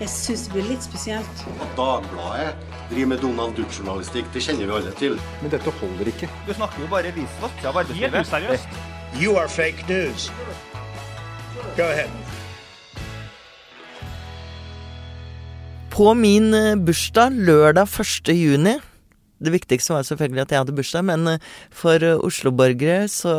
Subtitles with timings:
[0.00, 1.42] Jeg syns det blir litt spesielt.
[1.62, 2.54] At Dagbladet
[2.90, 5.18] driver med Donald Duck-journalistikk, det kjenner vi alle til.
[5.42, 6.28] Men dette holder ikke.
[6.48, 8.16] Du snakker jo bare visvask av arbeidslivet.
[8.18, 8.78] Helt useriøst.
[9.22, 10.30] You are fake news.
[11.76, 12.10] Go ahead.
[15.94, 18.34] På min eh, bursdag lørdag 1.
[18.34, 18.78] juni
[19.44, 23.34] det viktigste var selvfølgelig at jeg hadde bursdag, men eh, for osloborgere Oslo-borgere så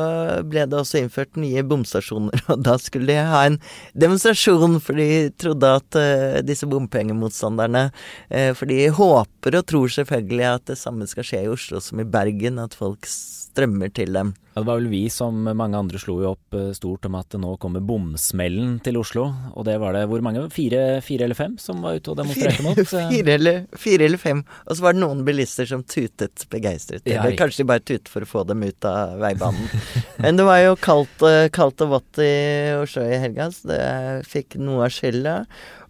[0.48, 3.60] ble det også innført nye bomstasjoner, og da skulle de ha en
[3.98, 10.48] demonstrasjon, for de trodde at uh, disse bompengemotstanderne uh, For de håper og tror selvfølgelig
[10.50, 14.34] at det samme skal skje i Oslo som i Bergen, at folk strømmer til dem.
[14.56, 17.58] Ja, det var vel vi som mange andre slo jo opp stort om at nå
[17.60, 19.26] kommer bomsmellen til Oslo.
[19.52, 20.46] Og det var det hvor mange?
[20.56, 22.80] Fire, fire eller fem som var ute og demonstrerte mot?
[22.94, 24.46] fire, eller, fire eller fem.
[24.64, 27.04] Og så var det noen bilister som tutet begeistret.
[27.04, 29.68] Ja, eller kanskje de bare tutet for å få dem ut av veibanen.
[30.24, 31.28] Men det var jo kaldt,
[31.60, 32.32] kaldt og vått i
[32.80, 33.84] Oslo i helga, så det
[34.32, 35.38] fikk noe av skylda.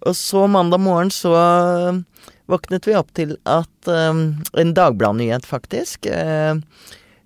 [0.09, 1.37] Og så mandag morgen så
[2.49, 4.27] våknet vi opp til at um,
[4.57, 6.09] En Dagbladet-nyhet, faktisk.
[6.09, 6.57] Uh,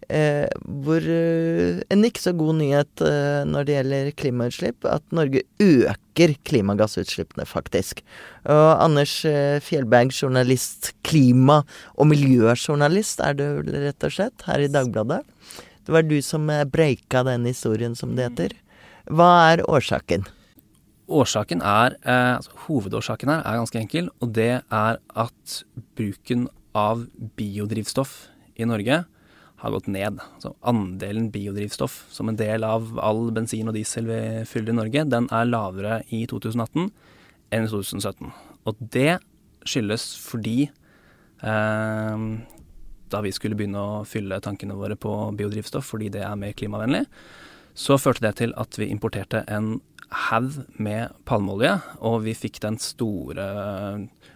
[0.10, 0.48] Eh,
[0.82, 6.34] hvor eh, en ikke så god nyhet eh, når det gjelder klimautslipp, at Norge øker
[6.50, 8.02] klimagassutslippene, faktisk.
[8.50, 11.62] Og Anders eh, Fjellberg, journalist, klima-
[11.94, 15.22] og miljøjournalist er du rett og slett, her i Dagbladet.
[15.86, 18.58] Det var du som eh, breika den historien, som det heter.
[19.14, 20.26] Hva er årsaken?
[21.10, 25.56] Årsaken er, altså, Hovedårsaken her er ganske enkel, og det er at
[25.98, 27.06] bruken av
[27.38, 29.04] biodrivstoff i Norge
[29.60, 30.20] har gått ned.
[30.40, 35.06] Så andelen biodrivstoff som en del av all bensin og diesel vi fyller i Norge,
[35.12, 36.88] den er lavere i 2018
[37.56, 38.32] enn i 2017.
[38.70, 39.20] Og det
[39.68, 42.24] skyldes fordi eh,
[43.10, 47.06] da vi skulle begynne å fylle tankene våre på biodrivstoff fordi det er mer klimavennlig,
[47.74, 49.78] så førte det til at vi importerte en
[50.30, 53.46] haug med palmeolje, og vi fikk den store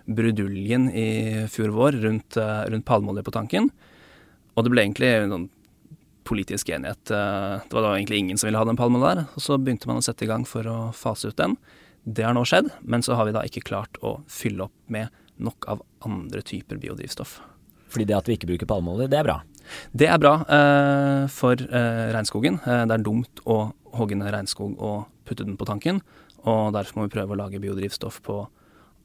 [0.05, 1.07] bruduljen i
[1.49, 3.71] fjor vår rundt, eh, rundt palmeolje på tanken.
[4.53, 5.47] Og det ble egentlig noen
[6.27, 7.11] politisk enighet.
[7.11, 9.25] Eh, det var da egentlig ingen som ville ha den palmen der.
[9.33, 11.57] Og så begynte man å sette i gang for å fase ut den.
[12.03, 15.11] Det har nå skjedd, men så har vi da ikke klart å fylle opp med
[15.43, 17.37] nok av andre typer biodrivstoff.
[17.93, 19.37] Fordi det at vi ikke bruker palmeolje, det er bra?
[19.95, 22.59] Det er bra eh, for eh, regnskogen.
[22.65, 23.57] Eh, det er dumt å
[23.95, 26.01] hogge ned regnskog og putte den på tanken.
[26.43, 28.41] Og derfor må vi prøve å lage biodrivstoff på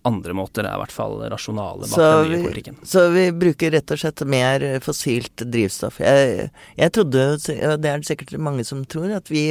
[0.06, 2.78] andre måter er i hvert fall rasjonale bak den nye politikken.
[2.86, 6.00] Så vi bruker rett og slett mer fossilt drivstoff.
[6.04, 6.48] Jeg,
[6.78, 9.44] jeg trodde, og det er det sikkert mange som tror, at vi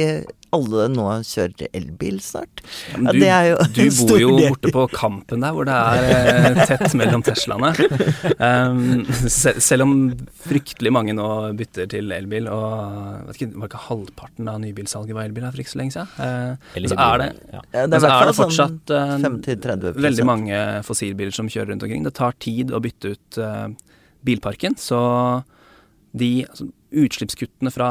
[0.54, 2.62] alle nå kjører elbil snart.
[2.94, 6.96] Ja, du, ja, du bor jo borte på Kampen der, hvor det er eh, tett
[6.98, 7.74] mellom Teslaene.
[8.38, 9.92] Um, selv, selv om
[10.44, 11.26] fryktelig mange nå
[11.58, 15.62] bytter til elbil, og vet ikke, var ikke halvparten av nybilsalget var elbil her for
[15.62, 17.62] ikke så lenge siden, uh, så er det, ja.
[17.74, 20.37] det er, så er det fortsatt uh, veldig mange
[20.86, 22.06] fossilbiler som kjører rundt omkring.
[22.06, 23.66] Det tar tid å bytte ut uh,
[24.26, 25.00] bilparken, så
[26.18, 27.90] de altså, utslippskuttene fra,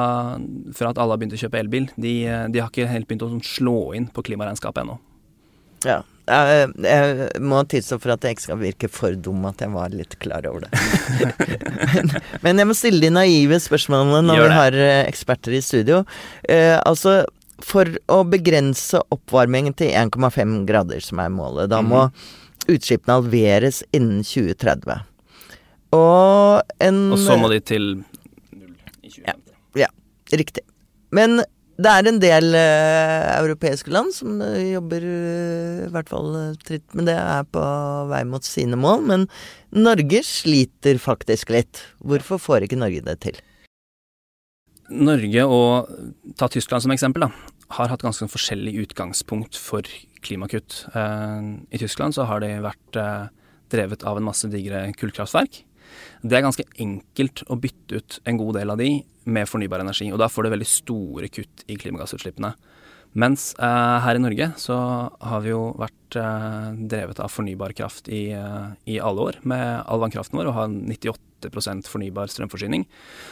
[0.73, 2.15] fra, at alle har begynt å kjøpe elbil, de,
[2.53, 4.97] de har ikke helt begynt å sånn, slå inn på klimaregnskapet ennå.
[5.85, 6.01] Ja.
[6.27, 9.93] Jeg, jeg må tilstå for at jeg ikke skal virke for dum at jeg var
[9.95, 10.81] litt klar over det.
[11.93, 12.11] men,
[12.43, 16.01] men, jeg må stille de naive spørsmålene når vi har eh, eksperter i studio.
[16.43, 17.21] Eh, altså,
[17.63, 22.23] for å begrense oppvarmingen til 1,5 grader, som er målet, da må mm.
[22.75, 25.05] utslippene halveres innen 2030.
[25.97, 27.85] Og en Og så må de til
[28.51, 29.53] null i 2050.
[29.79, 29.91] ja,
[30.35, 30.65] riktig.
[31.15, 31.39] Men
[31.77, 36.31] det er en del uh, europeiske land som uh, jobber uh, i hvert fall
[36.65, 37.65] tritt med det, er på
[38.09, 39.05] vei mot sine mål.
[39.05, 39.27] Men
[39.77, 41.83] Norge sliter faktisk litt.
[42.01, 43.37] Hvorfor får ikke Norge det til?
[44.89, 45.89] Norge, og
[46.39, 47.31] ta Tyskland som eksempel, da,
[47.77, 49.87] har hatt ganske forskjellig utgangspunkt for
[50.23, 50.85] klimakutt.
[50.95, 52.99] I Tyskland så har de vært
[53.73, 55.63] drevet av en masse digre kullkraftverk.
[56.23, 58.89] Det er ganske enkelt å bytte ut en god del av de
[59.27, 62.53] med fornybar energi, og da får du veldig store kutt i klimagassutslippene.
[63.17, 64.75] Mens eh, her i Norge så
[65.09, 69.63] har vi jo vært eh, drevet av fornybar kraft i, eh, i, alle år med
[69.89, 72.85] all vannkraften vår, og har 98% fornybar strømforsyning.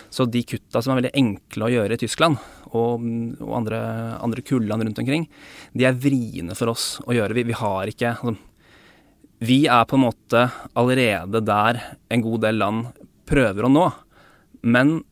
[0.09, 3.05] Så de kutta som er veldig enkle å gjøre i Tyskland, og,
[3.37, 3.83] og andre,
[4.25, 5.29] andre kulland rundt omkring,
[5.77, 7.37] de er vriene for oss å gjøre.
[7.37, 8.37] Vi, vi har ikke altså,
[9.45, 13.89] Vi er på en måte allerede der en god del land prøver å nå.
[14.65, 15.03] Men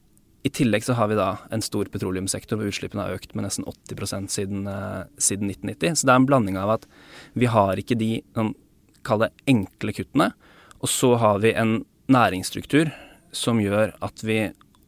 [0.43, 3.63] i tillegg så har vi da en stor petroleumssektor hvor utslippene har økt med nesten
[3.67, 6.01] 80 siden, uh, siden 1990.
[6.01, 6.87] Så det er en blanding av at
[7.39, 8.51] vi har ikke de sånn,
[9.07, 10.29] kall det enkle kuttene,
[10.83, 11.81] og så har vi en
[12.11, 12.91] næringsstruktur
[13.35, 14.39] som gjør at vi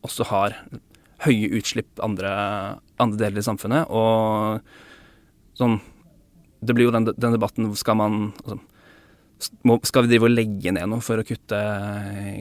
[0.05, 0.57] også har
[1.23, 2.31] høye utslipp andre,
[3.01, 3.87] andre deler i samfunnet.
[3.89, 4.59] Og
[5.55, 5.79] sånn
[6.65, 8.59] det blir jo den, den debatten Skal man altså,
[9.39, 11.59] Skal vi drive og legge ned noe for å kutte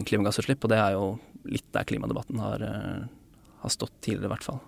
[0.08, 0.62] klimagassutslipp?
[0.64, 1.08] Og det er jo
[1.50, 2.62] litt der klimadebatten har,
[3.60, 4.60] har stått tidligere, i hvert fall.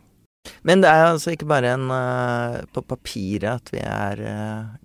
[0.67, 4.23] Men det er altså ikke bare en uh, på papiret at vi er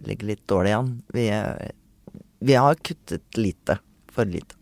[0.06, 0.94] ligger litt dårlig an.
[1.14, 1.28] Vi,
[2.46, 3.80] vi har kuttet lite.
[4.12, 4.58] For lite.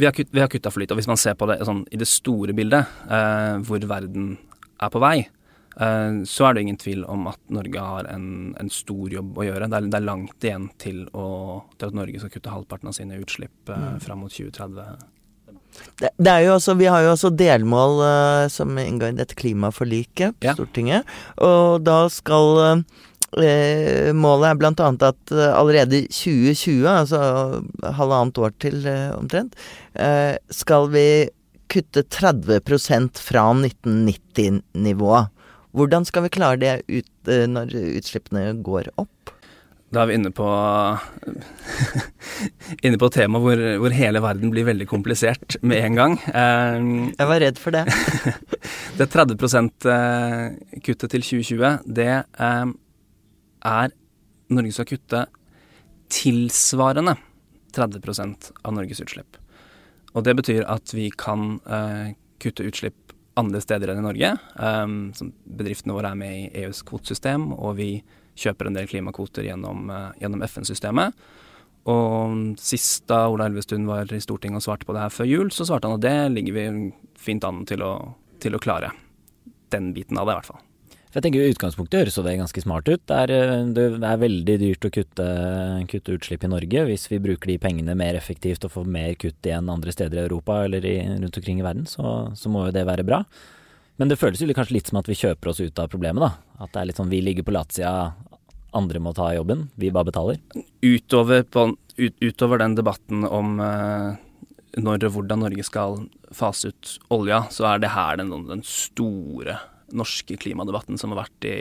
[0.00, 0.94] Vi har, kutt, vi har kutta for lite.
[0.94, 4.36] Og hvis man ser på det sånn, i det store bildet, uh, hvor verden
[4.80, 5.43] er på vei, Eh,
[5.74, 9.66] så er det ingen tvil om at Norge har en, en stor jobb å gjøre.
[9.66, 11.26] Det er, det er langt igjen til, å,
[11.74, 13.98] til, at Norge skal kutte halvparten av sine utslipp eh, mm.
[14.04, 15.10] fram mot 2030.
[16.00, 19.38] Det, det, er jo også, vi har jo også delmål uh, som inngår i dette
[19.38, 20.54] klimaforliket på ja.
[20.56, 21.10] Stortinget.
[21.42, 23.02] Og da skal uh,
[24.14, 24.72] Målet er bl.a.
[24.78, 27.22] at uh, allerede 2020, altså
[27.98, 28.84] halvannet år til
[29.16, 29.56] omtrent,
[30.54, 31.06] skal vi
[31.70, 35.33] kutte 30% fra 1990-nivået.
[35.74, 39.32] Hvordan skal vi klare det ut, eh, når utslippene går opp?
[39.94, 40.46] Da er vi inne på
[42.86, 46.16] Inne på et tema hvor, hvor, hele verden blir veldig komplisert med en gang.
[46.30, 47.84] Um, Jeg var redd for det.
[48.98, 53.94] det 30 %-kuttet til 2020, det er
[54.54, 55.26] Norge skal kutte
[56.14, 57.16] tilsvarende
[57.74, 59.38] 30 av Norges utslipp.
[60.14, 61.58] Og det betyr at vi kan
[62.42, 63.03] kutte utslipp
[63.40, 64.32] andre steder enn i Norge.
[64.58, 64.98] Um,
[65.58, 67.88] bedriftene våre er med i EUs kvotesystem, og vi
[68.38, 71.16] kjøper en del klimakvoter gjennom, uh, gjennom FN-systemet.
[71.90, 75.50] Og sist da Ola Elvestuen var i Stortinget og svarte på det her før jul,
[75.52, 76.68] så svarte han at det ligger vi
[77.20, 77.94] fint an til å,
[78.40, 78.94] til å klare.
[79.74, 80.62] Den biten av det, i hvert fall.
[81.14, 83.02] For jeg tenker I utgangspunktet høres det ganske smart ut.
[83.06, 85.26] Det er, eh, det er veldig dyrt å kutte,
[85.86, 86.80] kutte, utslipp i Norge.
[86.88, 90.24] Hvis vi bruker de pengene mer effektivt og får mer kutt igjen andre steder i
[90.24, 93.20] Europa eller i, rundt omkring i verden, så, så, må jo det være bra.
[94.02, 96.64] Men det føles jo kanskje litt som at vi kjøper oss ut av problemet, da.
[96.66, 98.16] At det er litt sånn vi ligger på latsida,
[98.74, 100.40] andre må ta jobben, vi bare betaler.
[100.82, 104.18] Utover, på, ut, utover den debatten om uh,
[104.74, 106.00] når og hvordan Norge skal
[106.34, 109.60] fase ut olja, så er det her den, den store
[109.96, 111.58] norske klimadebatten som har vært i,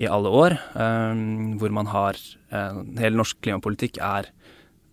[0.00, 0.56] i alle år.
[0.74, 2.18] Um, hvor man har
[2.52, 4.30] uh, Hele norsk klimapolitikk er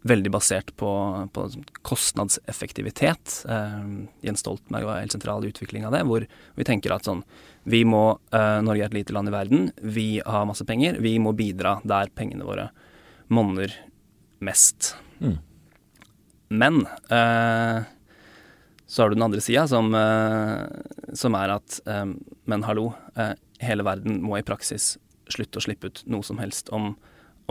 [0.07, 0.89] veldig basert på,
[1.33, 1.45] på
[1.87, 3.41] kostnadseffektivitet.
[3.49, 7.23] Um, Jens Stoltenberg var helt sentral i utvikling av det, hvor vi tenker at sånn
[7.67, 8.05] vi må,
[8.35, 11.77] uh, Norge er et lite land i verden, vi har masse penger, vi må bidra
[11.87, 12.69] der pengene våre
[13.33, 13.73] monner
[14.39, 14.93] mest.
[15.19, 15.37] Mm.
[16.47, 17.83] Men uh,
[18.87, 22.05] så har du den andre sida, som, eh, som, er at eh,
[22.45, 24.95] Men hallo, eh, hele verden må i praksis
[25.27, 26.93] slutte å slippe ut noe som helst om,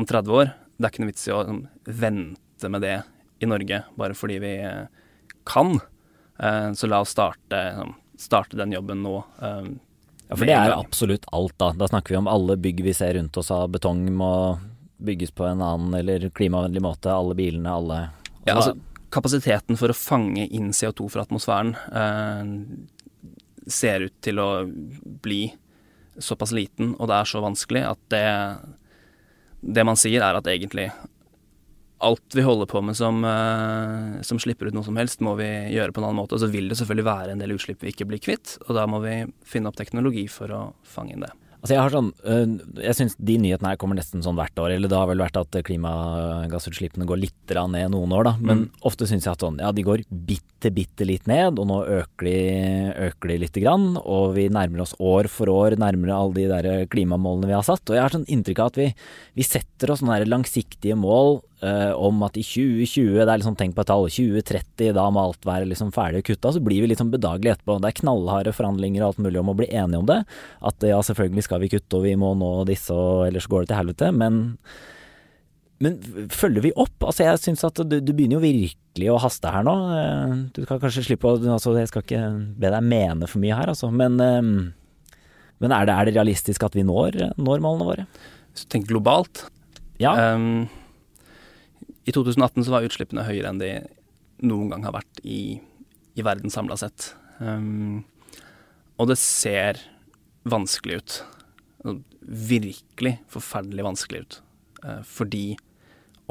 [0.01, 0.55] om 30 år.
[0.77, 2.95] Det er ikke noe vits i å liksom, vente med det
[3.45, 4.53] i Norge bare fordi vi
[5.45, 5.75] kan.
[6.73, 9.13] Så la oss starte, liksom, starte den jobben nå.
[9.37, 11.69] Ja, for det er absolutt alt, da.
[11.77, 14.33] Da snakker vi om alle bygg vi ser rundt oss av betong må
[14.97, 17.13] bygges på en annen eller klimavennlig måte.
[17.13, 18.01] Alle bilene, alle
[18.49, 18.73] ja, altså,
[19.17, 22.53] kapasiteten for å fange inn CO2 fra atmosfæren eh,
[23.67, 24.51] ser ut til å
[25.25, 25.49] bli
[26.23, 28.25] såpass liten, og det er så vanskelig at det,
[29.61, 30.89] det man sier, er at egentlig
[31.99, 35.49] alt vi holder på med som, eh, som, slipper ut noe som helst, må vi
[35.73, 36.37] gjøre på en annen måte.
[36.37, 38.87] Og så vil det selvfølgelig være en del utslipp vi ikke blir kvitt, og da
[38.91, 41.33] må vi finne opp teknologi for å fange inn det.
[41.67, 44.77] Altså jeg har sånn, øh, jeg syns de nyhetene her kommer nesten sånn hvert år.
[44.77, 48.33] Eller det har vel vært at klimagassutslippene går litt ned noen år, da.
[48.39, 48.85] Men mm.
[48.87, 52.29] ofte syns jeg at sånn, ja de går bitte, bitte litt ned, og nå øker
[52.29, 52.37] de,
[53.09, 53.97] øker de lite grann.
[53.99, 57.83] Og vi nærmer oss år for år nærmere alle de der klimamålene vi har satt.
[57.91, 58.89] Og jeg har sånn inntrykk av at vi,
[59.35, 63.73] vi setter oss sånne langsiktige mål Uh, om at i 2020, det er liksom tenk
[63.77, 66.53] på et tall, 2030, da må alt være liksom ferdig kutta.
[66.53, 67.79] Så blir vi litt sånn bedagelige etterpå.
[67.81, 70.19] Det er knallharde forhandlinger og alt mulig om å bli enige om det.
[70.69, 73.73] At ja, selvfølgelig skal vi kutte og vi må nå disse, og ellers går det
[73.73, 74.13] til helvete.
[74.21, 74.39] Men,
[75.81, 75.99] men
[76.37, 77.09] følger vi opp?
[77.09, 79.77] Altså jeg syns at du, du, begynner jo virkelig å haste her nå.
[79.97, 82.25] Uh, du kan kanskje slippe å altså, Jeg skal ikke
[82.61, 83.89] be deg mene for mye her, altså.
[83.89, 85.23] Men, uh,
[85.65, 88.11] men er, det, er, det, realistisk at vi når, når målene våre?
[88.53, 89.47] Hvis du tenker globalt?
[89.97, 90.13] Ja.
[90.37, 90.67] Um,
[92.07, 93.71] i 2018 så var utslippene høyere enn de
[94.47, 95.59] noen gang har vært i,
[96.15, 97.11] i verden samla sett.
[97.41, 98.05] Um,
[98.97, 99.81] og det ser
[100.47, 101.17] vanskelig ut.
[102.23, 104.39] Virkelig forferdelig vanskelig ut.
[104.85, 105.49] Uh, fordi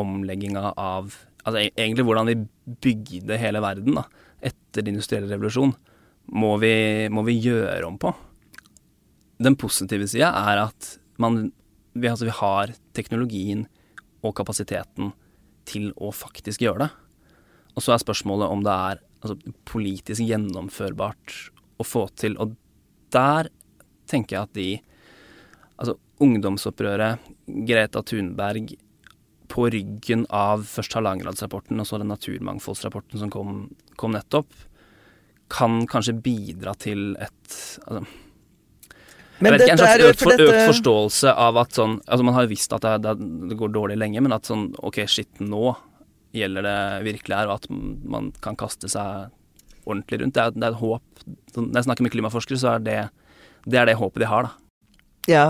[0.01, 1.15] omlegginga av
[1.46, 2.39] Altså e-, egentlig hvordan vi
[2.82, 4.08] bygde hele verden da,
[4.41, 5.75] etter den industrielle revolusjon,
[6.34, 6.72] må vi,
[7.13, 8.10] må vi gjøre om på.
[9.46, 11.51] Den positive sida er at man,
[11.94, 13.67] vi, altså vi har teknologien
[14.25, 15.13] og kapasiteten
[15.67, 16.91] til å faktisk gjøre det.
[17.75, 21.36] Og så er spørsmålet om det er altså, politisk gjennomførbart
[21.81, 22.38] å få til.
[22.39, 22.55] Og
[23.13, 23.51] der
[24.10, 24.69] tenker jeg at de
[25.75, 27.19] Altså, ungdomsopprøret,
[27.67, 28.77] Greta Thunberg,
[29.51, 33.57] på ryggen av først Halvangenradsrapporten og så den naturmangfoldsrapporten som kom,
[34.00, 34.48] kom, nettopp,
[35.51, 38.05] kan kanskje bidra til et altså,
[39.39, 42.38] men jeg vet ikke, en slags økt, for, økt, forståelse av at sånn Altså, man
[42.38, 43.15] har jo visst at det, det,
[43.51, 45.74] det, går dårlig lenge, men at sånn OK, shit, nå
[46.36, 46.77] gjelder det
[47.08, 49.32] virkelig her, og at man kan kaste seg
[49.86, 50.36] ordentlig rundt.
[50.36, 51.25] Det er, det er et håp.
[51.56, 53.00] Når jeg snakker med klimaforskere, så er det
[53.65, 54.62] det, er det håpet de har, da.
[55.25, 55.46] Ja,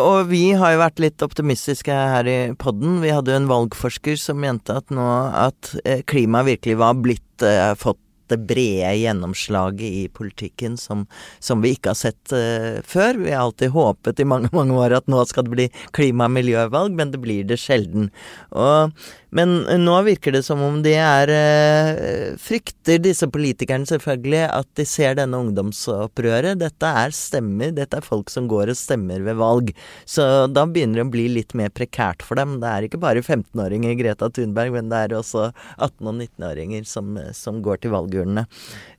[0.00, 3.02] og vi har jo vært litt optimistiske her i podden.
[3.02, 5.74] Vi hadde jo en valgforsker som mente at nå at
[6.08, 7.44] klimaet virkelig var blitt
[7.82, 11.06] fått det brede gjennomslaget i politikken som,
[11.42, 13.20] som vi ikke har sett uh, før.
[13.20, 16.36] Vi har alltid håpet i mange, mange år at nå skal det bli klima- og
[16.38, 18.10] miljøvalg, men det blir det sjelden.
[18.50, 18.94] Og
[19.36, 24.86] men nå virker det som om de er øh, Frykter disse politikerne selvfølgelig at de
[24.88, 26.58] ser denne ungdomsopprøret.
[26.60, 29.70] Dette er stemmer, dette er folk som går og stemmer ved valg.
[30.08, 32.58] Så da begynner det å bli litt mer prekært for dem.
[32.62, 37.14] Det er ikke bare 15-åringer Greta Thunberg, men det er også 18- og 19-åringer som,
[37.36, 38.46] som, går til valgurnene.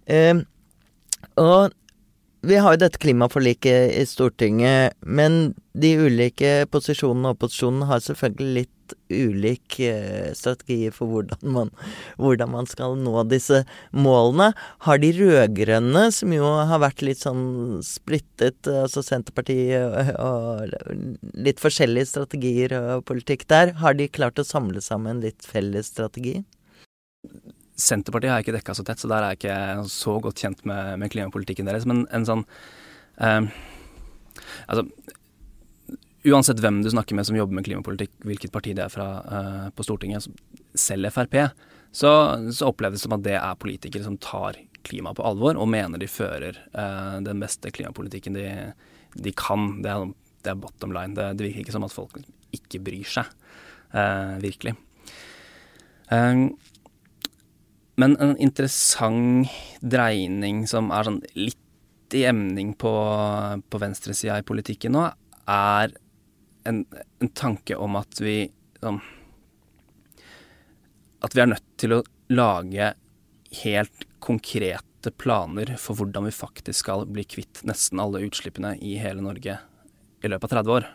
[0.08, 0.44] Uh,
[1.42, 1.74] og
[2.42, 8.56] vi har jo dette klimaforliket i Stortinget, men de ulike posisjonene og opposisjonen har selvfølgelig
[8.64, 8.78] litt
[9.12, 11.72] ulik uh, strategi for hvordan man,
[12.22, 14.52] hvordan man, skal nå disse målene.
[14.86, 21.62] Har de rød-grønne, som jo har vært litt sånn splittet, altså Senterpartiet og, og litt
[21.64, 26.40] forskjellige strategier og politikk der, har de klart å samle sammen litt felles strategi?
[27.82, 30.64] Senterpartiet har jeg ikke dekka så tett, så der er jeg ikke så godt kjent
[30.70, 31.88] med, med klimapolitikken deres.
[31.90, 32.46] Men en sånn
[33.22, 33.52] eh,
[34.70, 34.86] Altså,
[36.24, 39.68] uansett hvem du snakker med som jobber med klimapolitikk, hvilket parti det er fra uh,
[39.76, 40.28] på Stortinget,
[40.78, 41.38] selv Frp,
[41.92, 42.12] så,
[42.54, 46.02] så, oppleves det som at det er politikere som tar klima på alvor og mener
[46.02, 48.48] de fører uh, den beste klimapolitikken de,
[49.18, 49.82] de kan.
[49.84, 50.14] Det er,
[50.46, 51.18] det er, bottom line.
[51.18, 52.22] Det, det, virker ikke som at folk
[52.56, 53.32] ikke bryr seg,
[53.96, 54.76] uh, virkelig.
[58.02, 59.48] Men en interessant
[59.80, 62.92] dreining som er sånn litt i emning på,
[63.72, 65.06] på venstresida i politikken nå,
[65.48, 65.94] er
[66.64, 66.86] en,
[67.20, 68.36] en, tanke om at vi
[68.82, 69.02] sånn,
[71.22, 72.04] At vi er nødt til å
[72.34, 72.94] lage
[73.62, 79.22] helt konkrete planer for hvordan vi faktisk skal bli kvitt nesten alle utslippene i hele
[79.26, 79.58] Norge
[80.22, 80.90] i løpet av 30 år.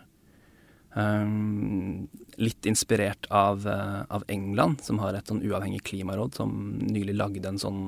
[0.96, 2.06] Um,
[2.40, 7.50] litt inspirert av, uh, av, England, som har et sånn uavhengig klimaråd som nylig lagde
[7.50, 7.82] en sånn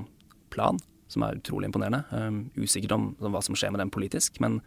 [0.53, 0.77] plan,
[1.09, 2.03] som er utrolig imponerende.
[2.13, 4.59] Um, usikkert om, om, hva som skjer med den politisk, men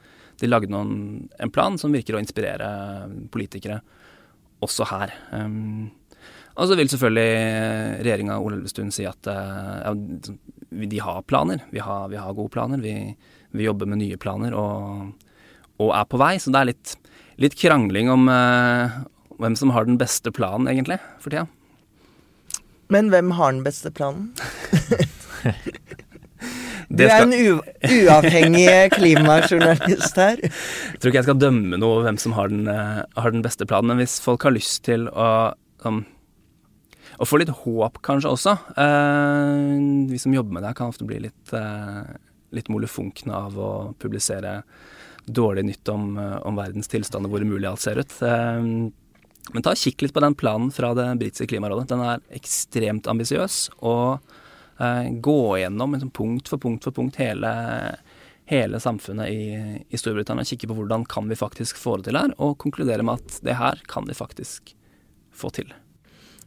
[0.42, 2.68] de lagde noen, en plan som virker å inspirere
[3.34, 3.80] politikere
[4.66, 5.14] også her.
[5.34, 5.92] Um,
[6.58, 9.94] og så vil selvfølgelig regjeringa Ole Elvestuen si at uh, ja,
[10.92, 11.64] de har planer.
[11.72, 12.82] Vi har, vi har gode planer.
[12.84, 12.96] Vi,
[13.56, 15.14] vi, jobber med nye planer og,
[15.82, 16.36] og er på vei.
[16.42, 16.98] Så det er litt
[17.42, 19.02] litt krangling om uh,
[19.42, 21.48] hvem som har den beste planen, egentlig, for tida.
[22.92, 24.34] Men hvem har den beste planen?
[26.92, 30.42] Du er en uavhengig klimajournalist her.
[30.44, 33.68] Jeg tror ikke jeg skal dømme noe hvem som har den, uh, har den beste
[33.70, 35.30] planen, men hvis folk har lyst til å
[35.88, 36.04] um,
[37.22, 38.56] og få litt håp, kanskje også.
[38.82, 39.76] Eh,
[40.10, 42.16] vi som jobber med det, kan ofte bli litt, eh,
[42.58, 43.72] litt molefonkne av å
[44.02, 44.64] publisere
[45.30, 48.22] dårlig nytt om, eh, om verdens tilstand og hvor umulig alt ser ut.
[48.22, 48.62] Eh,
[49.54, 51.88] men ta og kikk litt på den planen fra det britiske klimarådet.
[51.88, 53.70] Den er ekstremt ambisiøs.
[53.82, 54.38] Og eh,
[55.22, 57.52] gå gjennom liksom, punkt for punkt for punkt hele,
[58.50, 59.44] hele samfunnet i,
[59.90, 60.48] i, Storbritannia.
[60.48, 63.60] Kikke på hvordan kan vi faktisk få det til her, og konkludere med at det
[63.60, 64.74] her kan vi faktisk
[65.32, 65.70] få til.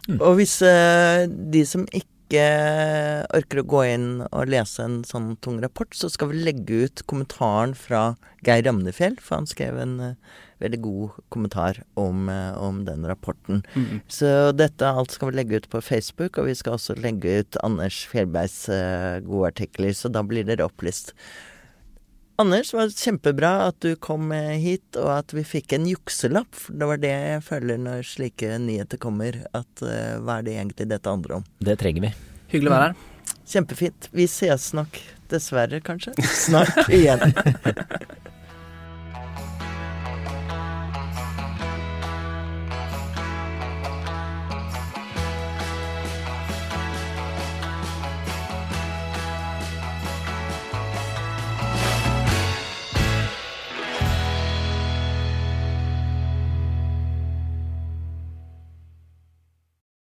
[0.08, 0.18] Mm.
[0.20, 5.34] Og hvis uh, de som ikke ikke orker å gå inn og lese en sånn
[5.44, 8.14] tung rapport, så skal vi legge ut kommentaren fra
[8.44, 13.62] Geir Ramnefjell, for han skrev en uh, veldig god kommentar om, uh, om den rapporten.
[13.76, 14.00] Mm.
[14.08, 17.60] Så dette alt skal vi legge ut på Facebook, og vi skal også legge ut
[17.64, 21.14] Anders Fjellbergs uh, gode artikler, så da blir dere opplyst.
[22.36, 26.50] Anders, det var kjempebra at du kom hit, og at vi fikk en jukselapp.
[26.58, 29.38] For det var det jeg føler når slike nyheter kommer.
[29.54, 31.48] At uh, hva er det egentlig dette handler om?
[31.62, 32.12] Det trenger vi.
[32.50, 33.34] Hyggelig å være her.
[33.54, 34.10] Kjempefint.
[34.10, 34.98] Vi ses nok,
[35.30, 37.30] dessverre kanskje, snart igjen.